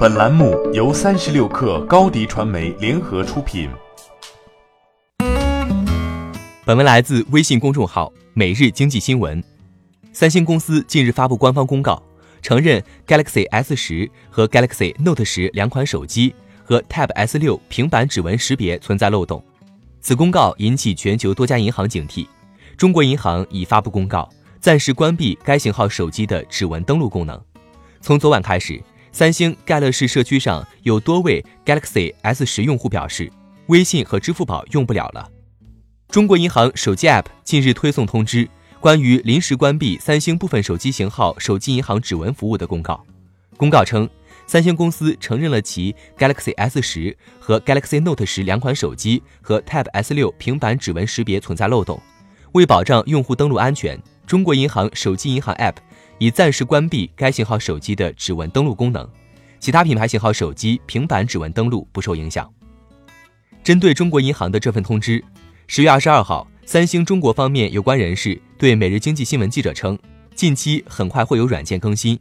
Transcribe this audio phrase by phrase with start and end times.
[0.00, 3.68] 本栏目由三十六氪高低传媒联合出品。
[6.64, 9.42] 本文来自微信公众号《每日经济新闻》。
[10.10, 12.02] 三星公司近日发布官方公告，
[12.40, 19.44] 承认 Galaxy S 十和 Galaxy Note 十两款手机和 Tab S 六平板指纹识别存在漏洞。
[20.00, 22.26] 此公告引起全球多家银行警惕。
[22.78, 24.26] 中国银行已发布公告，
[24.60, 27.38] 暂时关闭该型号手机的指纹登录功能。
[28.00, 28.82] 从昨晚开始，
[29.12, 33.30] 三星盖乐士社区上有多位 Galaxy S 十用户表示，
[33.66, 35.28] 微信和支付宝用不了了。
[36.08, 43.04] 中国银行手机 App 近日推送通知，关于临时关闭三星部分手机型号手机银行指纹服务的公告。
[43.56, 44.08] 公告称，
[44.46, 52.00] 三星公司承认了其 Galaxy S 十和 Galaxy Note 十两款手机和 Tab S 六平板指纹识别存在漏洞。
[52.52, 55.74] 为保障用户登录安全，中国银行手机银行 App
[56.20, 59.08] 已暂时关闭该型号手机的指纹登录功能，
[59.58, 62.46] 其他品牌型号手机平板指纹登录不受影响。
[63.64, 65.24] 针对中国银行的这份通知，
[65.66, 69.98] 十月二十二号，三星中国方面有关人士对每日经济新闻记者称，
[70.34, 72.18] 近期很快会有软件更新。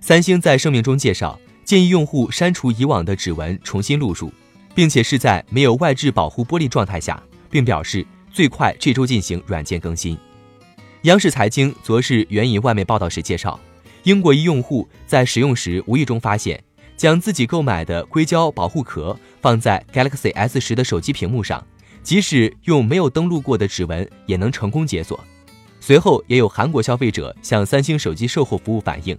[0.00, 4.32] 三星在声明中介绍，建议用户删除以往的指纹，重新录入，
[4.74, 8.06] 并且是在没有外置保护玻璃状态下，并表示。
[8.32, 10.18] 最快这周进行软件更新。
[11.04, 13.60] 央视财经昨日援引外媒报道时介绍，
[14.04, 16.58] 英国一用户在使用时无意中发现，
[16.96, 21.62] 将自己购买的硅胶保护壳放在 Galaxy S 十的手机屏幕上，
[22.02, 25.22] 即使用没有登录过的指纹也能成功解锁。
[25.78, 29.14] 随后，也有韩国消费者向三星手机售后服务反映，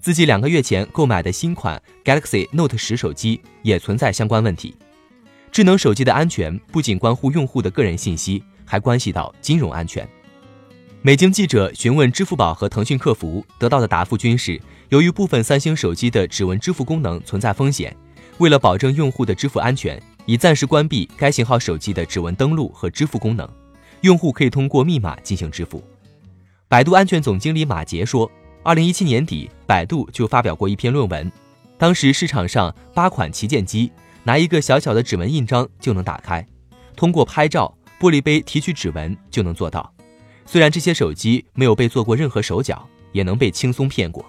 [0.00, 4.74] 自己两个月前购买的新款 Galaxy Note 十手机也存在相关问题。
[5.52, 8.42] 智能手机的安全不仅关乎用户的个人信息。
[8.70, 10.06] 还关系到金融安全。
[11.00, 17.96] 美经记者询问支付宝和腾讯客服，得到的答复均是：由于部分三星手机的指纹支付功能存在风险，
[18.38, 23.48] 为了保证用户的支付安全，已暂时关闭该型号手机的指纹登录和支付功能。
[24.00, 25.82] 用户可以通过密码进行支付。
[26.66, 28.28] 百度安全总经理马杰说
[28.64, 31.30] ：“二零一七年底，百度就发表过一篇论文，
[31.78, 33.92] 当时市场上八款旗舰机
[34.24, 36.44] 拿一个小小的指纹印章就能打开，
[36.96, 39.92] 通过拍照。”玻璃杯提取指纹就能做到，
[40.50, 44.24] 虽然这些手机没有被做过任何手脚，也能被轻松骗过。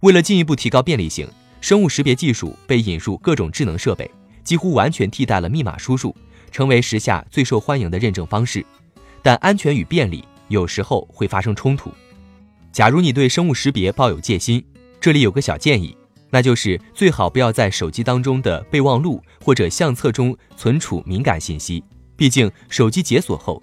[0.00, 1.28] 为了进一步提高便利性，
[1.60, 4.10] 生物识别技术被引入各种智能设备，
[4.42, 6.12] 几乎完全替代了密码输入，
[6.50, 8.66] 成为时下最受欢迎的认证方式。
[9.22, 11.92] 但安全与便利有时候会发生冲突。
[12.72, 14.60] 假如你对生物识别抱有戒心，
[15.00, 15.96] 这里有个小建议，
[16.30, 21.84] 那就是最好不要在手机当中的备忘录或者相册中存储敏感信息。
[22.16, 23.62] 毕竟，手机解锁后